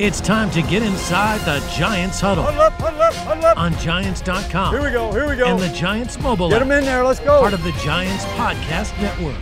[0.00, 3.56] It's time to get inside the Giants huddle Huddle up, huddle up, huddle up.
[3.56, 5.46] on Giants.com Here we go, here we go.
[5.46, 7.38] and the Giants mobile Get them in there, let's go.
[7.42, 9.36] part of the Giants Podcast Network.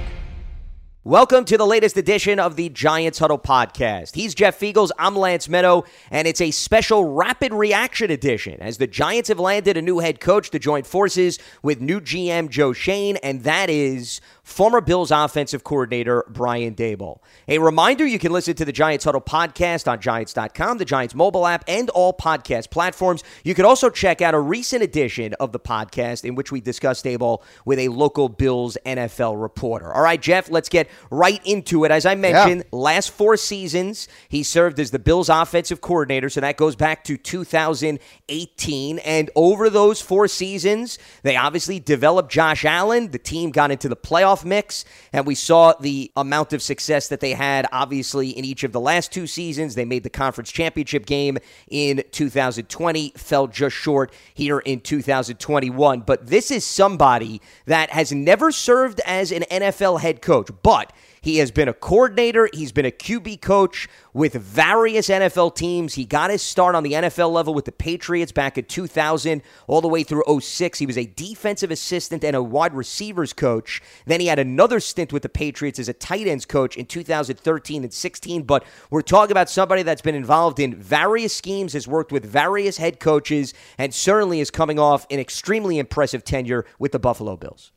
[1.04, 4.14] Welcome to the latest edition of the Giants Huddle podcast.
[4.14, 8.86] He's Jeff Feagles, I'm Lance Meadow, and it's a special rapid reaction edition as the
[8.86, 13.16] Giants have landed a new head coach to join forces with new GM Joe Schoen,
[13.16, 17.18] and that is former Bills offensive coordinator Brian Daboll.
[17.48, 21.46] A reminder you can listen to the Giants Huddle podcast on Giants.com, the Giants mobile
[21.46, 23.22] app, and all podcast platforms.
[23.44, 27.02] You can also check out a recent edition of the podcast in which we discuss
[27.02, 29.92] Daboll with a local Bills NFL reporter.
[29.92, 31.90] All right, Jeff, let's get right into it.
[31.90, 36.56] As I mentioned, last four seasons, he served as the Bills offensive coordinator, so that
[36.56, 38.98] goes back to 2018.
[38.98, 43.10] And over those four seasons, they obviously developed Josh Allen.
[43.10, 43.96] The team got into the
[44.32, 48.64] playoff mix, and we saw the amount of success that they had, obviously, in each
[48.64, 49.74] of the last two seasons.
[49.74, 56.00] They made the conference championship game in 2020, fell just short here in 2021.
[56.00, 60.92] But this is somebody that has never served as an NFL head coach, but
[61.22, 62.48] he has been a coordinator.
[62.52, 65.94] He's been a QB coach with various NFL teams.
[65.94, 69.80] He got his start on the NFL level with the Patriots back in 2000, all
[69.80, 70.78] the way through 06.
[70.80, 73.80] He was a defensive assistant and a wide receivers coach.
[74.04, 77.84] Then he had another stint with the Patriots as a tight ends coach in 2013
[77.84, 78.42] and 16.
[78.42, 82.78] But we're talking about somebody that's been involved in various schemes, has worked with various
[82.78, 87.70] head coaches, and certainly is coming off an extremely impressive tenure with the Buffalo Bills.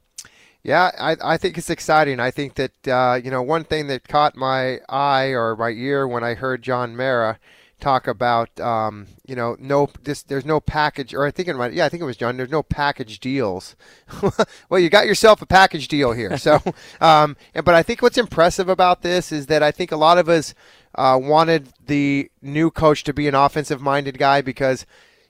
[0.66, 2.20] Yeah, I, I think it's exciting.
[2.20, 6.08] I think that uh, you know one thing that caught my eye or my ear
[6.08, 7.38] when I heard John Mara
[7.80, 11.74] talk about um, you know no this there's no package or I think it might
[11.74, 13.76] yeah I think it was John there's no package deals.
[14.70, 16.36] well, you got yourself a package deal here.
[16.40, 16.56] So,
[17.00, 20.18] um, and, but I think what's impressive about this is that I think a lot
[20.18, 20.56] of us
[20.96, 24.88] uh, wanted the new coach to be an offensive minded guy because,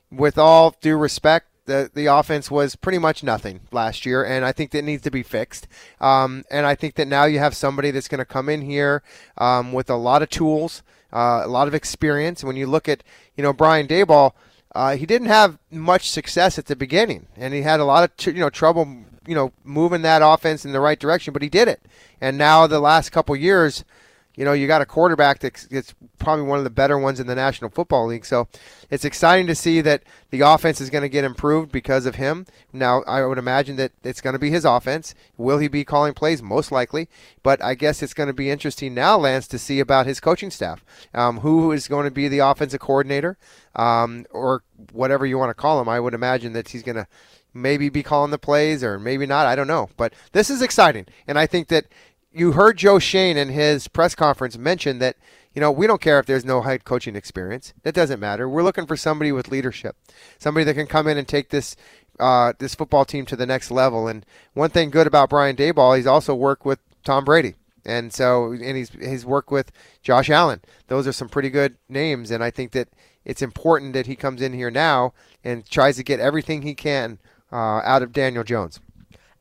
[0.10, 4.52] with all due respect the the offense was pretty much nothing last year, and I
[4.52, 5.68] think that needs to be fixed.
[6.00, 9.04] Um, and I think that now you have somebody that's going to come in here
[9.38, 12.44] um, with a lot of tools, uh, a lot of experience.
[12.44, 13.04] When you look at
[13.36, 14.34] you know Brian Daboll,
[14.74, 18.26] uh, he didn't have much success at the beginning, and he had a lot of
[18.28, 21.68] you know trouble you know moving that offense in the right direction, but he did
[21.68, 21.82] it.
[22.22, 23.84] And now the last couple years
[24.36, 27.36] you know, you got a quarterback that's probably one of the better ones in the
[27.36, 28.26] National Football League.
[28.26, 28.48] So
[28.90, 32.46] it's exciting to see that the offense is going to get improved because of him.
[32.74, 35.16] Now, I would imagine that it's going to be his offense.
[35.38, 36.42] Will he be calling plays?
[36.42, 37.08] Most likely.
[37.44, 40.52] But I guess it's going to be interesting now, Lance, to see about his coaching
[40.52, 40.84] staff.
[41.14, 43.38] Um, who is going to be the offensive coordinator
[43.76, 45.90] um, or whatever you want to call him?
[45.90, 47.08] I would imagine that he's going to
[47.54, 49.48] maybe be calling the plays or maybe not.
[49.48, 49.90] I don't know.
[49.96, 51.06] But this is exciting.
[51.26, 51.86] And I think that
[52.36, 55.16] you heard Joe Schoen in his press conference mention that,
[55.54, 57.74] you know, we don't care if there's no head coaching experience.
[57.84, 58.50] That doesn't matter.
[58.50, 59.96] We're looking for somebody with leadership,
[60.38, 61.78] somebody that can come in and take this
[62.20, 64.08] uh, this football team to the next level.
[64.08, 67.56] And one thing good about Brian Daboll, he's also worked with Tom Brady.
[67.86, 70.62] And so, and he's he's worked with Josh Allen.
[70.88, 72.90] Those are some pretty good names, and I think that
[73.24, 75.14] it's important that he comes in here now
[75.44, 77.20] and tries to get everything he can
[77.52, 78.80] uh, out of Daniel Jones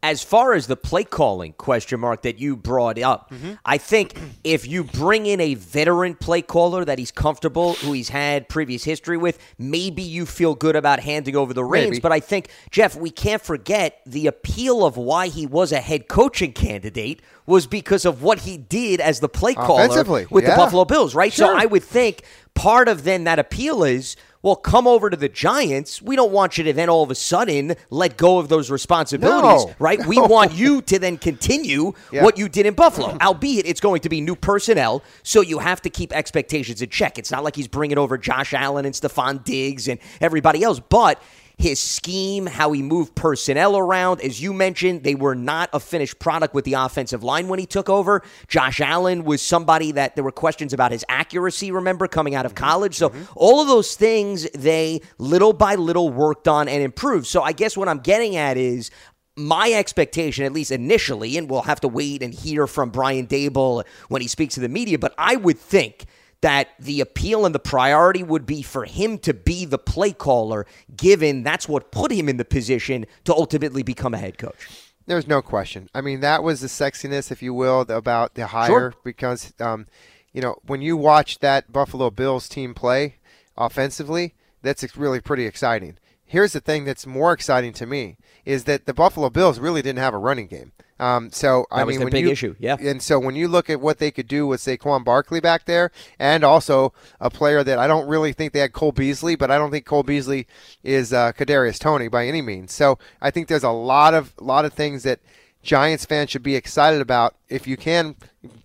[0.05, 3.55] as far as the play calling question mark that you brought up, Mm-hmm.
[3.65, 8.11] I think if you bring in a veteran play caller that he's comfortable, who he's
[8.11, 11.91] had previous history with, maybe you feel good about handing over the reins.
[11.91, 12.01] Maybe.
[12.01, 16.07] But I think, Jeff, we can't forget the appeal of why he was a head
[16.09, 20.55] coaching candidate was because of what he did as the play caller with the.
[20.57, 21.33] Buffalo Bills, right?
[21.33, 22.23] So I would think
[22.55, 26.03] part of then that appeal is well, come over to the Giants.
[26.03, 29.65] We don't want you to then all of a sudden let go of those responsibilities,
[29.65, 29.75] No.
[29.79, 30.05] right?
[30.05, 32.23] We want you to then continue Yeah.
[32.23, 35.81] what you did in Buffalo, albeit it's going to be new personnel, so you have
[35.81, 37.19] to keep expectations in check.
[37.19, 41.23] It's not like he's bringing over Josh Allen and Stefon Diggs and everybody else, but
[41.57, 44.21] his scheme, how he moved personnel around.
[44.21, 47.67] As you mentioned, they were not a finished product with the offensive line when he
[47.67, 48.23] took over.
[48.49, 52.55] Josh Allen was somebody that there were questions about his accuracy, remember, coming out of
[52.55, 52.65] mm-hmm.
[52.65, 52.97] college.
[52.97, 53.33] So mm-hmm.
[53.37, 57.27] all of those things they little by little worked on and improved.
[57.27, 58.91] So I guess what I'm getting at is
[59.37, 63.85] my expectation, at least initially, and we'll have to wait and hear from Brian Daboll
[64.09, 66.07] when he speaks to the media, but I would think
[66.45, 70.67] that the appeal and the priority would be for him to be the play caller,
[70.95, 74.69] given that's what put him in the position to ultimately become a head coach.
[75.07, 75.89] There's no question.
[75.95, 78.95] I mean, that was the sexiness, if you will, about the hire Sure.
[79.05, 79.87] because, um,
[80.35, 83.17] you know, when you watch that Buffalo Bills team play
[83.57, 85.97] offensively, that's really pretty exciting.
[86.35, 90.01] Here's the thing that's more exciting to me is that the Buffalo Bills really didn't
[90.01, 90.73] have a running game.
[90.99, 92.77] Um, so I That was mean, when big you, issue, yeah.
[92.81, 95.93] And so when you look at what they could do with Saquon Barkley back there,
[96.19, 99.59] and also a player that I don't really think they had Cole Beasley, but I
[99.59, 100.49] don't think Cole Beasley
[100.83, 102.73] is uh, Kadarius Toney by any means.
[102.73, 105.21] So I think there's a lot of lot of things that
[105.65, 107.35] Giants fans should be excited about.
[107.49, 108.15] If you can,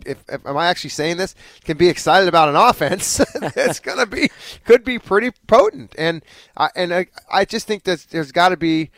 [0.06, 1.34] if, if am I actually saying this?
[1.64, 3.18] Can be excited about an offense
[3.56, 4.30] that's gonna be
[4.66, 5.96] could be pretty potent.
[5.98, 6.24] And
[6.56, 8.92] I and I, I just think that there's got to be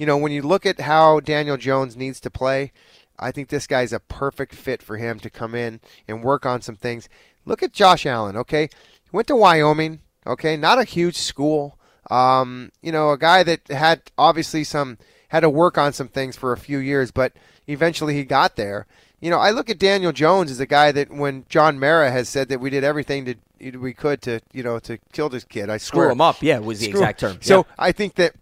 [0.00, 2.72] you know, when you look at how Daniel Jones needs to play,
[3.18, 6.62] I think this guy's a perfect fit for him to come in and work on
[6.62, 7.06] some things.
[7.44, 8.70] Look at Josh Allen, okay?
[9.02, 10.56] He went to Wyoming, okay?
[10.56, 11.78] Not a huge school.
[12.10, 14.96] Um, you know, a guy that had obviously some
[15.30, 17.32] had to work on some things for a few years, but
[17.66, 18.86] eventually he got there.
[19.20, 22.28] You know, I look at Daniel Jones as a guy that when John Mara has
[22.28, 23.34] said that we did everything to
[23.78, 25.68] we could to you know to kill this kid.
[25.68, 26.10] I Screw swear.
[26.10, 27.38] him up, yeah, was the Screw- exact term.
[27.42, 27.74] So Yeah.
[27.78, 28.34] I think that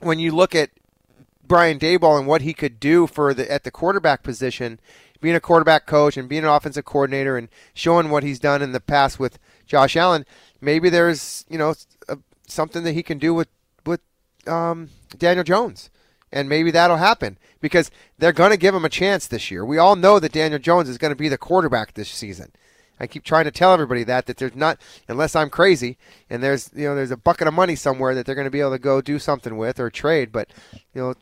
[0.00, 0.70] when you look at
[1.44, 4.78] Brian Daboll and what he could do for the at the quarterback position,
[5.20, 8.70] being a quarterback coach and being an offensive coordinator and showing what he's done in
[8.72, 10.24] the past with Josh Allen,
[10.60, 11.74] maybe there's you know
[12.08, 13.48] a, something that he can do with
[13.84, 14.00] with
[14.46, 15.90] um, Daniel Jones,
[16.32, 19.64] and maybe that'll happen because they're going to give him a chance this year.
[19.64, 22.52] We all know that Daniel Jones is going to be the quarterback this season.
[23.00, 25.98] I keep trying to tell everybody that that there's not unless I'm crazy
[26.28, 28.60] and there's you know there's a bucket of money somewhere that they're going to be
[28.60, 30.50] able to go do something with or trade, but
[30.94, 31.14] you know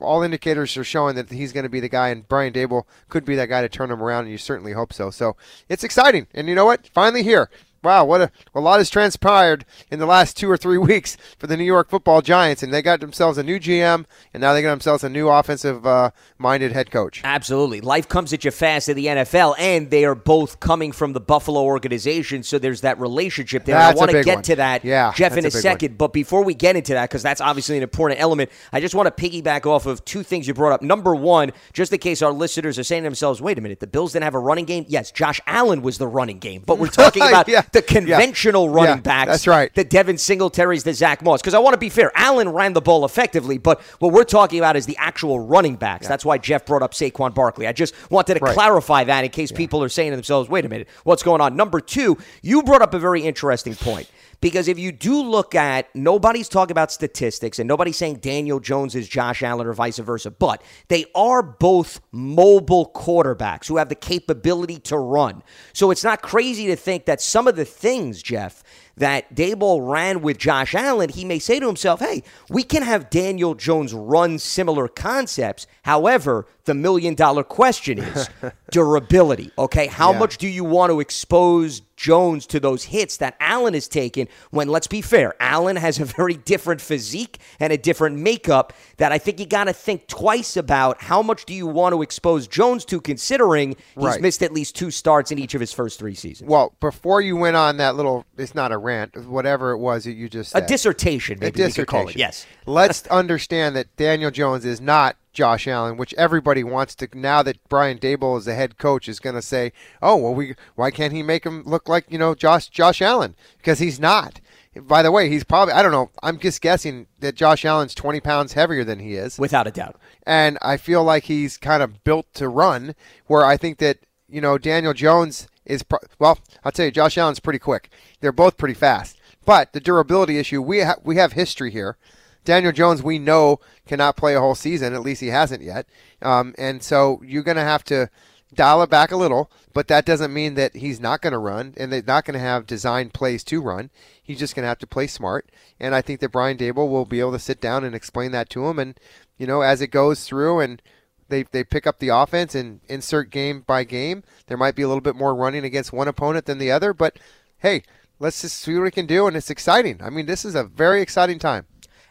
[0.00, 3.24] all indicators are showing that he's going to be the guy, and Brian Daboll could
[3.24, 5.10] be that guy to turn him around, and you certainly hope so.
[5.10, 5.36] So
[5.68, 6.86] it's exciting, and you know what?
[6.88, 7.50] Finally here.
[7.82, 11.46] Wow, what a, a lot has transpired in the last two or three weeks for
[11.46, 14.04] the New York Football Giants, and they got themselves a new GM,
[14.34, 17.22] and now they got themselves a new offensive-minded uh, head coach.
[17.24, 17.80] Absolutely.
[17.80, 21.20] Life comes at you fast in the NFL, and they are both coming from the
[21.20, 23.76] Buffalo organization, so there's that relationship there.
[23.76, 24.42] That's I want to get one.
[24.44, 25.62] to that, Yeah, Jeff, in a a big one.
[25.62, 25.96] second.
[25.98, 29.14] But before we get into that, because that's obviously an important element, I just want
[29.14, 30.82] to piggyback off of two things you brought up.
[30.82, 33.86] Number one, just in case our listeners are saying to themselves, wait a minute, the
[33.86, 34.84] Bills didn't have a running game?
[34.88, 37.86] Yes, Josh Allen was the running game, but we're talking about Yeah, the yeah.
[38.18, 39.30] conventional running Yeah, backs.
[39.30, 39.72] that's right.
[39.74, 41.40] The Devin Singletaries, the Zach Moss.
[41.40, 44.58] Because I want to be fair, Allen ran the ball effectively, but what we're talking
[44.58, 46.08] about is the actual running backs.
[46.08, 47.66] That's why Jeff brought up Saquon Barkley.
[47.66, 48.54] I just wanted to Right.
[48.54, 51.56] clarify that in case people are saying to themselves, wait a minute, what's going on?
[51.56, 54.08] Number two, you brought up a very interesting point.
[54.42, 58.94] Because if you do look at, nobody's talking about statistics and nobody's saying Daniel Jones
[58.94, 63.94] is Josh Allen or vice versa, but they are both mobile quarterbacks who have the
[63.94, 65.42] capability to run.
[65.74, 68.62] So it's not crazy to think that some of the things, Jeff,
[69.00, 73.10] that Daboll ran with Josh Allen, he may say to himself, hey, we can have
[73.10, 75.66] Daniel Jones run similar concepts.
[75.82, 78.28] However, the million dollar question is
[78.70, 79.50] durability.
[79.58, 79.86] Okay.
[79.88, 80.18] How Yeah.
[80.18, 84.68] much do you want to expose Jones to those hits that Allen has taken when,
[84.68, 89.18] let's be fair, Allen has a very different physique and a different makeup that I
[89.18, 92.84] think you got to think twice about how much do you want to expose Jones
[92.86, 94.20] to, considering he's Right.
[94.22, 96.48] missed at least two starts in each of his first three seasons.
[96.48, 100.12] Well, before you went on that little, it's not a rant, whatever it was that
[100.12, 100.66] you just A said.
[100.66, 102.12] dissertation, A maybe we could call it.
[102.14, 102.18] dissertation.
[102.20, 102.46] Yes.
[102.66, 107.08] Let's understand that Daniel Jones is not Josh Allen, which everybody wants to.
[107.14, 109.72] Now that Brian Daboll is the head coach, is going to say,
[110.02, 113.34] "Oh, well, we why can't he make him look like you know Josh Josh Allen?
[113.58, 114.40] Because he's not."
[114.76, 116.10] By the way, he's probably I don't know.
[116.22, 119.96] I'm just guessing that Josh Allen's 20 pounds heavier than he is Without a doubt.
[120.26, 122.94] and I feel like he's kind of built to run.
[123.26, 123.98] Where I think that
[124.28, 127.90] you know Daniel Jones is pro- well, I'll tell you, Josh Allen's pretty quick.
[128.20, 131.96] They're both pretty fast, but the durability issue we ha- we have history here.
[132.44, 134.94] Daniel Jones, we know cannot play a whole season.
[134.94, 135.86] At least he hasn't yet,
[136.22, 138.10] um, and so you're going to have to
[138.54, 139.50] dial it back a little.
[139.72, 142.40] But that doesn't mean that he's not going to run, and they're not going to
[142.40, 143.90] have designed plays to run.
[144.20, 145.50] He's just going to have to play smart.
[145.78, 148.50] And I think that Brian Daboll will be able to sit down and explain that
[148.50, 148.78] to him.
[148.78, 148.98] And
[149.38, 150.82] you know, as it goes through and
[151.30, 154.88] they, they pick up the offense and insert game by game, there might be a
[154.88, 156.92] little bit more running against one opponent than the other.
[156.92, 157.18] But
[157.58, 157.82] hey,
[158.18, 159.26] let's just see what we can do.
[159.26, 160.00] And it's exciting.
[160.02, 161.66] I mean, this is a very exciting time.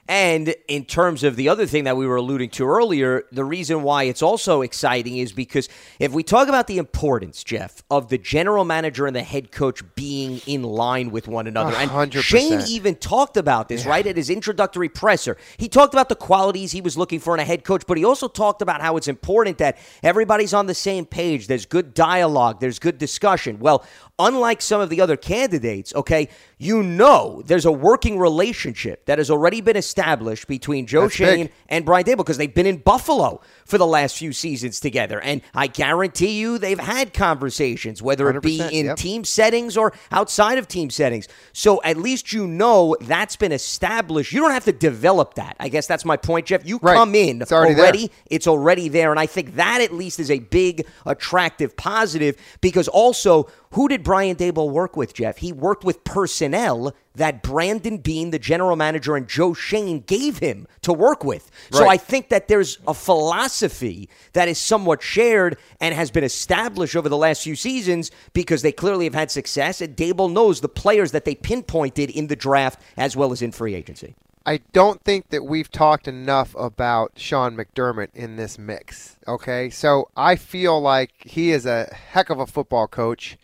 [0.09, 3.83] And in terms of the other thing that we were alluding to earlier, the reason
[3.83, 8.17] why it's also exciting is because if we talk about the importance, Jeff, of the
[8.17, 12.23] general manager and the head coach being in line with one another, and 100%.
[12.23, 15.37] Schoen even talked about this, right, at his introductory presser.
[15.57, 18.03] He talked about the qualities he was looking for in a head coach, but he
[18.03, 21.45] also talked about how it's important that everybody's on the same page.
[21.45, 23.59] There's good dialogue, there's good discussion.
[23.59, 23.85] Well,
[24.17, 26.29] unlike some of the other candidates, okay,
[26.61, 31.37] you know there's a working relationship that has already been established between Joe That's Schoen
[31.43, 31.51] big.
[31.69, 35.21] and Brian Daboll because they've been in Buffalo for the last few seasons together.
[35.21, 38.97] And I guarantee you they've had conversations, whether it be in yep.
[38.97, 41.29] team settings or outside of team settings.
[41.53, 44.33] So at least you know that's been established.
[44.33, 45.55] You don't have to develop that.
[45.61, 46.65] I guess that's my point, Jeff.
[46.65, 46.95] You Right.
[46.95, 47.83] come in It's already there.
[47.85, 49.11] already it's already there.
[49.11, 54.03] And I think that at least is a big, attractive positive because also, who did
[54.03, 55.37] Brian Daboll work with, Jeff?
[55.37, 60.67] He worked with personnel that Brandon Beane, the general manager, and Joe Schoen gave him
[60.81, 61.51] to work with.
[61.71, 66.95] So I think that there's a philosophy that is somewhat shared and has been established
[66.95, 69.81] over the last few seasons because they clearly have had success.
[69.81, 73.51] And Daboll knows the players that they pinpointed in the draft as well as in
[73.51, 74.15] free agency.
[74.45, 79.17] I don't think that we've talked enough about Sean McDermott in this mix.
[79.27, 83.37] Okay, so I feel like he is a heck of a football coach,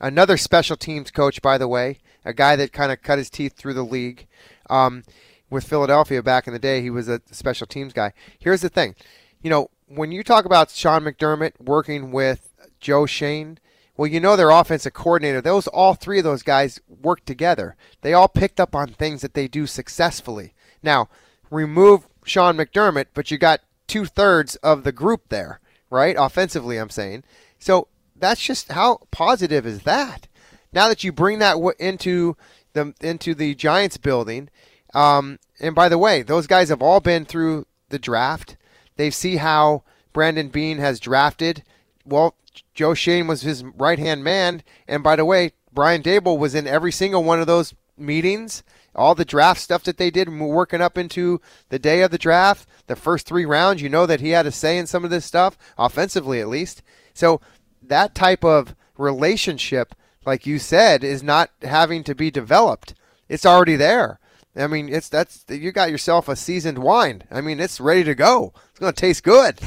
[0.00, 3.56] another special teams coach, by the way, a guy that kind of cut his teeth
[3.56, 4.26] through the league.
[4.70, 5.04] Um,
[5.50, 8.12] with Philadelphia back in the day, he was a special teams guy.
[8.38, 8.94] Here's the thing,
[9.42, 13.58] you know, when you talk about Sean McDermott working with Joe Schoen,
[13.96, 15.40] well, you know their offensive coordinator.
[15.40, 17.76] Those all three of those guys work together.
[18.00, 20.54] They all picked up on things that they do successfully.
[20.82, 21.08] Now,
[21.50, 25.60] remove Sean McDermott, but you got two thirds of the group there,
[25.90, 26.16] right?
[26.18, 27.22] Offensively, I'm saying.
[27.58, 27.86] So
[28.16, 30.28] that's just how positive is that.
[30.72, 32.36] Now that you bring that w- into
[32.72, 34.50] the into the Giants building,
[34.92, 38.56] um, and by the way, those guys have all been through the draft.
[38.96, 41.62] They see how Brandon Beane has drafted.
[42.04, 42.34] Well,
[42.74, 46.66] Joe Schoen was his right hand man, and by the way, Brian Daboll was in
[46.66, 48.62] every single one of those meetings.
[48.94, 52.68] All the draft stuff that they did, working up into the day of the draft,
[52.86, 55.24] the first three rounds, you know that he had a say in some of this
[55.24, 56.80] stuff, offensively at least.
[57.12, 57.40] So
[57.88, 62.94] that type of relationship, like you said, is not having to be developed.
[63.28, 64.18] It's already there.
[64.56, 67.24] I mean, it's that's you got yourself a seasoned wine.
[67.30, 68.52] I mean, it's ready to go.
[68.70, 69.58] It's going to taste good.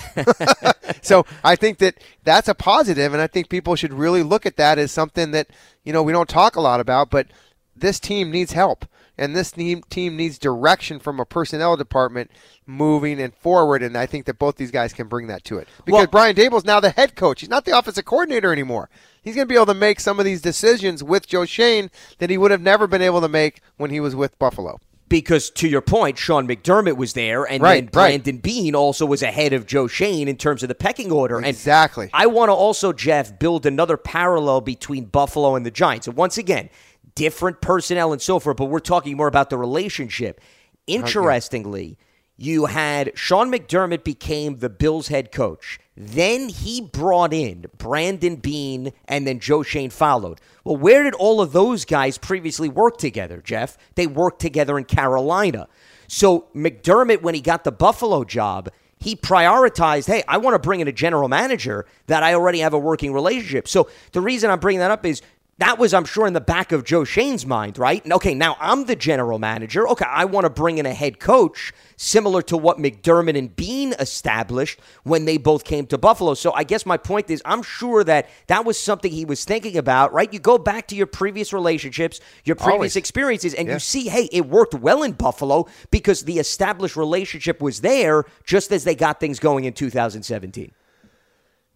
[1.01, 4.55] so I think that that's a positive, and I think people should really look at
[4.57, 5.47] that as something that
[5.83, 7.27] you know we don't talk a lot about, but
[7.75, 8.85] this team needs help,
[9.17, 9.83] and this team
[10.17, 12.31] needs direction from a personnel department
[12.65, 15.67] moving and forward, and I think that both these guys can bring that to it
[15.85, 17.39] because Well- Brian Daboll's now the head coach.
[17.41, 18.89] He's not the offensive coordinator anymore.
[19.21, 22.29] He's going to be able to make some of these decisions with Joe Schoen that
[22.29, 24.79] he would have never been able to make when he was with Buffalo.
[25.09, 27.91] Because to your point, Sean McDermott was there, and Right, then right.
[28.23, 31.41] Brandon Beane also was ahead of Joe Schoen in terms of the pecking order.
[31.41, 32.05] Exactly.
[32.05, 36.07] And I want to also, Jeff, build another parallel between Buffalo and the Giants.
[36.07, 36.69] And once again,
[37.17, 40.39] different personnel and so forth, but we're talking more about the relationship.
[40.39, 41.97] Uh, Interestingly,
[42.37, 45.79] you had Sean McDermott became the Bills head coach.
[45.95, 50.39] Then he brought in Brandon Beane and then Joe Schoen followed.
[50.63, 53.75] Well, where did all of those guys previously work together, Jeff?
[53.95, 55.67] They worked together in Carolina.
[56.07, 58.69] So McDermott, when he got the Buffalo job,
[58.99, 62.73] he prioritized, hey, I want to bring in a general manager that I already have
[62.73, 63.67] a working relationship.
[63.67, 65.21] So the reason I'm bringing that up is
[65.59, 68.03] that was, I'm sure, in the back of Joe Schoen's mind, right?
[68.03, 69.87] And okay, now I'm the general manager.
[69.89, 73.93] Okay, I want to bring in a head coach similar to what McDermott and Beane
[73.99, 76.35] established when they both came to Buffalo.
[76.35, 79.77] So I guess my point is, I'm sure that that was something he was thinking
[79.77, 80.31] about, right?
[80.31, 82.95] You go back to your previous relationships, your previous Always.
[82.95, 83.73] experiences, and Yeah.
[83.75, 88.71] you see, hey, it worked well in Buffalo because the established relationship was there just
[88.71, 90.71] as they got things going in 2017.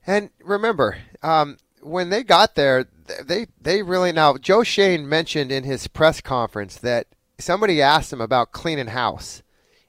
[0.05, 2.89] And remember, um, when they got there, th-
[3.23, 4.37] they they really now.
[4.37, 9.43] Joe Schoen mentioned in his press conference that somebody asked him about cleaning house,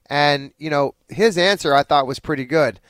[0.06, 2.80] and you know his answer I thought was pretty good.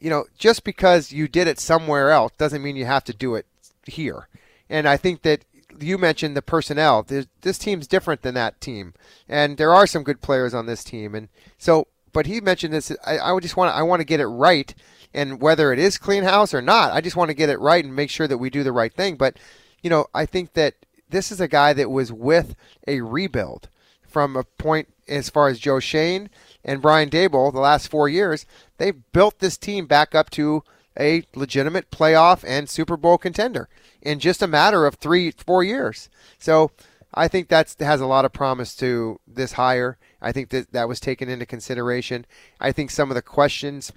[0.00, 3.34] You know, just because you did it somewhere else doesn't mean you have to do
[3.34, 3.46] it
[3.84, 4.28] here.
[4.70, 5.44] And I think that
[5.80, 7.06] you mentioned the personnel.
[7.40, 8.94] This team's different than that team,
[9.28, 11.14] and there are some good players on this team.
[11.14, 11.28] And
[11.58, 12.92] so, but he mentioned this.
[13.04, 14.74] I, I would just want I want to get it right,
[15.14, 17.84] and whether it is clean house or not, I just want to get it right
[17.84, 19.16] and make sure that we do the right thing.
[19.16, 19.38] But
[19.82, 20.74] you know, I think that
[21.08, 22.54] this is a guy that was with
[22.86, 23.68] a rebuild
[24.06, 26.28] from a point as far as Joe Schoen
[26.64, 28.46] and Brian Daboll the last four years.
[28.78, 30.64] They've built this team back up to
[30.98, 33.68] a legitimate playoff and Super Bowl contender
[34.02, 36.08] in just a matter of three, four years.
[36.38, 36.72] So
[37.14, 39.98] I think that has a lot of promise to this hire.
[40.20, 42.26] I think that that was taken into consideration.
[42.60, 43.92] I think some of the questions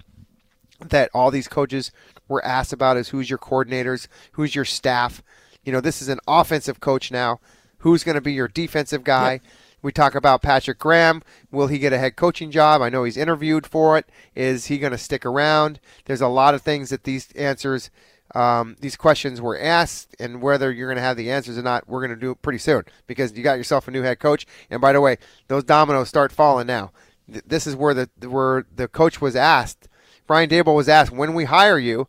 [0.80, 1.92] that all these coaches
[2.28, 5.22] were asked about is who's your coordinators, who's your staff.
[5.64, 7.40] You know, this is an offensive coach now.
[7.78, 9.40] Who's going to be your defensive guy?
[9.82, 11.22] We talk about Patrick Graham.
[11.50, 12.80] Will he get a head coaching job?
[12.82, 14.06] I know he's interviewed for it.
[14.36, 15.80] Is he going to stick around?
[16.04, 17.90] There's a lot of things that these answers,
[18.34, 21.88] um, these questions were asked, and whether you're going to have the answers or not,
[21.88, 24.46] we're going to do it pretty soon because you got yourself a new head coach.
[24.70, 25.16] And by the way,
[25.48, 26.92] those dominoes start falling now.
[27.30, 29.88] th- this is where the where the coach was asked.
[30.28, 32.06] Brian Daboll was asked when we hire you,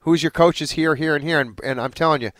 [0.00, 2.30] who's your coaches here, here, and here, and, and I'm telling you,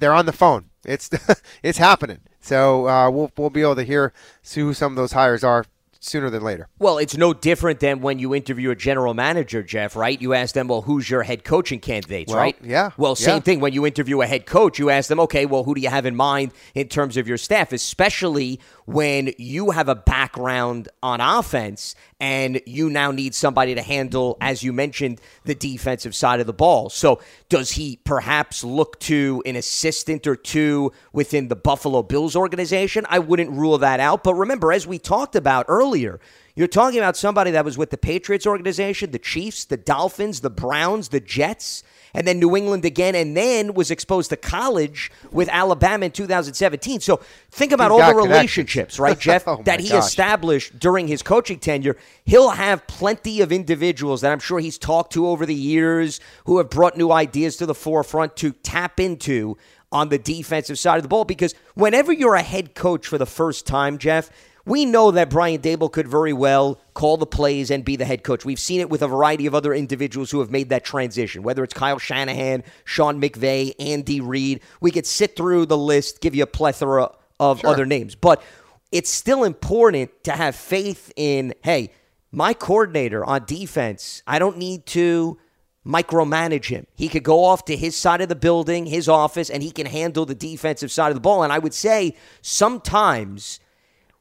[0.00, 0.70] they're on the phone.
[0.84, 1.10] It's
[1.62, 2.20] it's happening.
[2.40, 5.64] So uh, we'll we'll be able to hear see who some of those hires are
[6.00, 6.66] sooner than later.
[6.78, 10.20] Well, it's no different than when you interview a general manager, Jeff, right?
[10.20, 12.56] You ask them, well, who's your head coaching candidates, Well, right?
[12.62, 13.40] yeah, Well, same yeah.
[13.40, 15.90] thing when you interview a head coach, you ask them, okay, well, who do you
[15.90, 21.20] have in mind in terms of your staff, especially when you have a background on
[21.20, 26.46] offense and you now need somebody to handle, as you mentioned, the defensive side of
[26.46, 26.88] the ball.
[26.90, 33.06] So, does he perhaps look to an assistant or two within the Buffalo Bills organization?
[33.08, 34.24] I wouldn't rule that out.
[34.24, 37.96] But remember, as we talked about earlier, you're talking about somebody that was with the
[37.98, 41.82] Patriots organization, the Chiefs, the Dolphins, the Browns, the Jets,
[42.12, 47.00] and then New England again, and then was exposed to college with Alabama in 2017.
[47.00, 47.20] So
[47.50, 50.04] think about He's all the relationships, right, Jeff, Oh, that he gosh.
[50.06, 51.96] established during his coaching tenure.
[52.24, 56.58] He'll have plenty of individuals that I'm sure he's talked to over the years who
[56.58, 59.56] have brought new ideas to the forefront to tap into
[59.92, 63.26] on the defensive side of the ball because whenever you're a head coach for the
[63.26, 64.30] first time, Jeff,
[64.70, 68.22] we know that Brian Daboll could very well call the plays and be the head
[68.22, 68.44] coach.
[68.44, 71.64] We've seen it with a variety of other individuals who have made that transition, whether
[71.64, 74.60] it's Kyle Shanahan, Sean McVay, Andy Reid.
[74.80, 77.10] We could sit through the list, give you a plethora
[77.40, 78.14] of other names.
[78.14, 78.44] But
[78.92, 81.92] it's still important to have faith in, hey,
[82.30, 85.36] my coordinator on defense, I don't need to
[85.84, 86.86] micromanage him.
[86.94, 89.86] He could go off to his side of the building, his office, and he can
[89.86, 91.42] handle the defensive side of the ball.
[91.42, 93.58] And I would say sometimes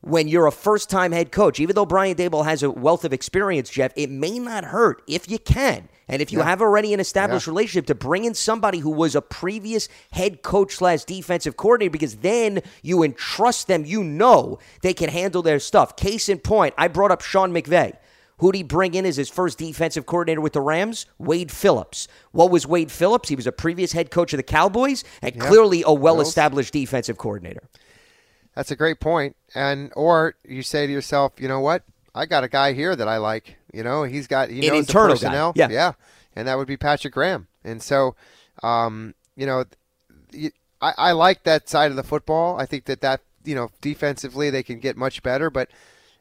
[0.02, 3.12] when you're a first time head coach, even though Brian Daboll has a wealth of
[3.12, 5.90] experience, Jeff, it may not hurt if you can.
[6.08, 9.22] And if you have already an established relationship to bring in somebody who was a
[9.22, 15.10] previous head coach slash defensive coordinator, because then you entrust them, you know they can
[15.10, 15.96] handle their stuff.
[15.96, 17.96] Case in point, I brought up Sean McVay.
[18.40, 21.06] Who'd he bring in as his first defensive coordinator with the Rams?
[21.20, 22.08] Wade Phillips.
[22.32, 23.28] What was Wade Phillips?
[23.28, 27.18] He was a previous head coach of the Cowboys and clearly a well established defensive
[27.18, 27.64] coordinator.
[28.56, 29.36] That's a great point.
[29.56, 31.84] And or you say to yourself, you know what?
[32.14, 33.58] I got a guy here that I like.
[33.74, 35.52] You know, he's got he An knows the internal guy.
[35.56, 35.70] Yeah.
[35.70, 35.92] yeah,
[36.36, 37.48] and that would be Patrick Graham.
[37.64, 38.16] And so,
[38.64, 39.66] um, you know,
[40.82, 42.60] I like that side of the football.
[42.60, 45.70] I think that that you know defensively they can get much better, but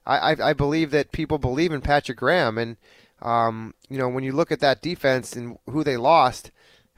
[0.07, 2.77] I, I, I believe that people believe in Patrick Graham, and
[3.23, 6.51] um, you know when you look at that defense and who they lost,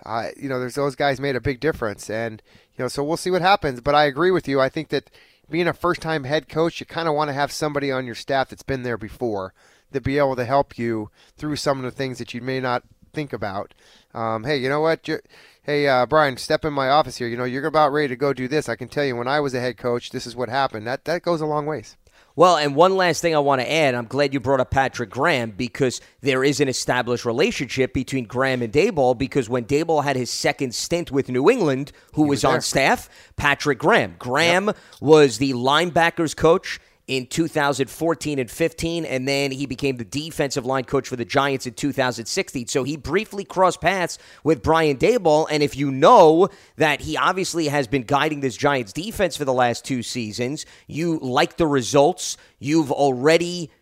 [0.04, 2.42] uh, you know there's those guys made a big difference, and
[2.76, 3.80] you know so we'll see what happens.
[3.80, 4.60] But I agree with you.
[4.60, 5.10] I think that
[5.48, 8.48] being a first-time head coach, you kind of want to have somebody on your staff
[8.48, 9.52] that's been there before
[9.92, 12.84] to be able to help you through some of the things that you may not
[13.12, 13.74] think about.
[14.14, 15.08] Um, hey, you know what?
[15.08, 15.18] you
[15.62, 17.28] hey, uh, Brian, step in my office here.
[17.28, 18.68] You know, you're about ready to go do this.
[18.68, 20.86] I can tell you, when I was a head coach, this is what happened.
[20.86, 21.96] That that goes a long ways.
[22.36, 23.94] Well, and one last thing I want to add.
[23.94, 28.62] I'm glad you brought up Patrick Graham because there is an established relationship between Graham
[28.62, 32.54] and Daboll because when Daboll had his second stint with New England, who was, on
[32.54, 32.60] there.
[32.60, 34.14] staff, Patrick Graham.
[34.18, 36.78] Graham was the linebackers coach
[37.10, 41.66] in 2014 and 15, and then he became the defensive line coach for the Giants
[41.66, 42.68] in 2016.
[42.68, 47.66] So he briefly crossed paths with Brian Daboll, and if you know that he obviously
[47.66, 52.36] has been guiding this Giants defense for the last two seasons, you like the results.
[52.60, 53.72] You've already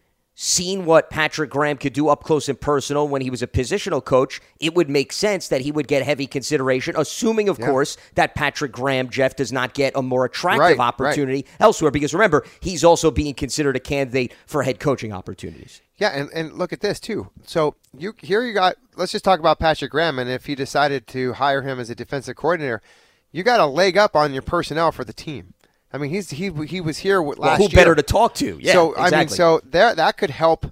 [0.41, 4.03] seen what Patrick Graham could do up close and personal when he was a positional
[4.03, 8.37] coach, it would make sense that he would get heavy consideration, assuming, of course, that
[8.37, 10.87] Patrick Graham, Jeff, does not get a more attractive Right, right.
[10.87, 11.91] opportunity elsewhere.
[11.91, 15.83] Because remember, he's also being considered a candidate for head coaching opportunities.
[15.97, 17.31] Yeah, and, and look at this too.
[17.45, 18.77] So you here you got.
[18.95, 21.97] Let's just talk about Patrick Graham, and if he decided to hire him as a
[21.97, 22.81] defensive coordinator,
[23.33, 25.55] you got a leg up on your personnel for the team.
[25.93, 27.71] I mean, he's he he was here with Well, who year.
[27.75, 28.59] better to talk to?
[28.61, 29.17] Yeah, so exactly.
[29.17, 30.67] I mean, so there that could help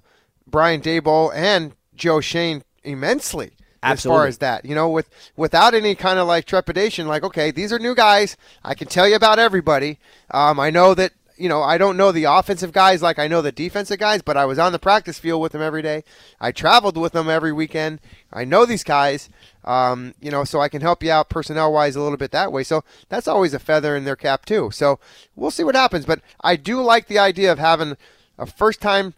[0.45, 3.51] Brian Daboll and Joe Schoen immensely.
[3.83, 4.15] Absolutely.
[4.15, 7.51] As far as that, you know, with without any kind of like trepidation, like okay,
[7.51, 8.37] these are new guys.
[8.63, 9.99] I can tell you about everybody.
[10.31, 13.41] Um, I know that you know I don't know the offensive guys like I know
[13.41, 16.03] the defensive guys, but I was on the practice field with them every day.
[16.39, 17.99] I traveled with them every weekend.
[18.31, 19.29] I know these guys.
[19.67, 22.53] Um, you know, so I can help you out personnel wise a little bit that
[22.53, 22.63] way.
[22.63, 24.71] So that's always a feather in their cap too.
[24.71, 24.97] So
[25.35, 26.05] we'll see what happens.
[26.05, 27.97] But I do like the idea of having
[28.37, 29.13] a first time.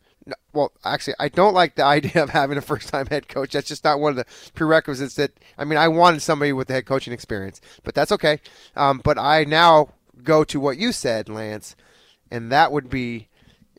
[0.52, 3.54] Well, actually, I don't like the idea of having a first time head coach.
[3.54, 5.32] That's just not one of the prerequisites that.
[5.56, 8.40] I mean, I wanted somebody with the head coaching experience, but that's okay.
[8.76, 9.90] Um, but I now
[10.24, 11.76] go to what you said, Lance,
[12.32, 13.29] and that would be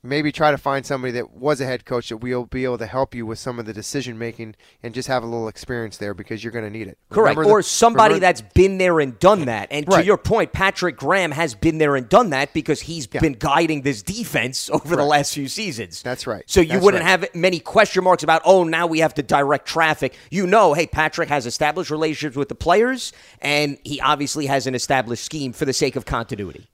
[0.02, 2.86] maybe try to find somebody that was a head coach that will be able to
[2.86, 6.14] help you with some of the decision making and just have a little experience there
[6.14, 6.96] because you're going to need it.
[7.10, 7.36] Correct.
[7.36, 9.68] Remember or the- somebody remember- that's been there and done that.
[9.70, 13.34] And to your point, Patrick Graham has been there and done that because he's been
[13.34, 16.02] guiding this defense over the last few seasons.
[16.02, 16.44] That's right.
[16.46, 17.10] So you That's wouldn't right.
[17.10, 20.16] have many question marks about, oh, now we have to direct traffic.
[20.30, 24.74] You know, hey, Patrick has established relationships with the players, and he obviously has an
[24.74, 26.66] established scheme for the sake of continuity.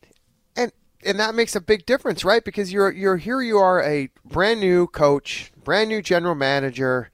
[1.05, 2.45] And that makes a big difference, right?
[2.45, 7.11] Because you're you're here you are a brand new coach, brand new general manager.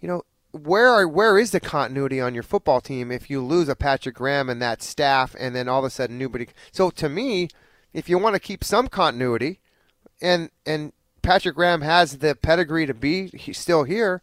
[0.00, 0.22] You know,
[0.52, 4.16] where are where is the continuity on your football team if you lose a Patrick
[4.16, 7.48] Graham and that staff and then all of a sudden nobody So to me,
[7.92, 9.60] if you want to keep some continuity
[10.20, 14.22] and and Patrick Graham has the pedigree to be he's still here,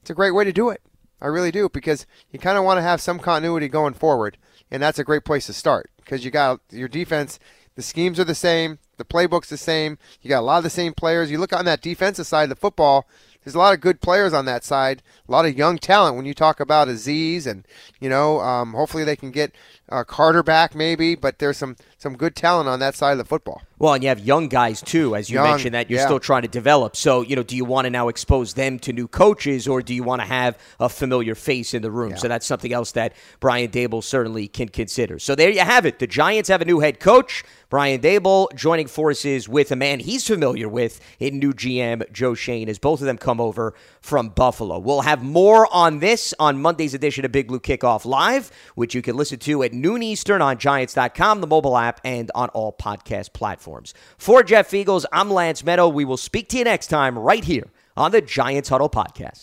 [0.00, 0.80] it's a great way to do it.
[1.20, 4.36] I really do because you kind of want to have some continuity going forward,
[4.70, 7.38] and that's a great place to start because you got your defense.
[7.76, 9.98] The schemes are the same, the playbook's the same.
[10.22, 11.30] You got a lot of the same players.
[11.30, 13.06] You look on that defensive side of the football.
[13.44, 16.16] There's a lot of good players on that side, a lot of young talent.
[16.16, 17.66] When you talk about Azeez, and
[18.00, 19.52] you know, um, hopefully they can get
[19.90, 21.14] uh, Carter back, maybe.
[21.14, 23.60] But there's some some good talent on that side of the football.
[23.78, 26.06] Well, and you have young guys too, as you Young, mentioned that you're yeah.
[26.06, 26.96] still trying to develop.
[26.96, 29.94] So, you know, do you want to now expose them to new coaches, or do
[29.94, 32.16] you want to have a familiar face in the room?
[32.16, 35.18] So that's something else that Brian Daboll certainly can consider.
[35.18, 35.98] So there you have it.
[35.98, 40.24] The Giants have a new head coach, Brian Daboll, joining forces with a man he's
[40.24, 44.78] familiar with in new GM Joe Schoen, as both of them come over from Buffalo.
[44.78, 49.02] We'll have more on this on Monday's edition of Big Blue Kickoff Live, which you
[49.02, 53.32] can listen to at noon Eastern on Giants.com, the mobile app, and on all podcast
[53.32, 53.92] platforms.
[54.18, 55.88] For Jeff Feagles, I'm Lance Meadow.
[55.88, 59.42] We will speak to you next time right here on the Giants Huddle Podcast.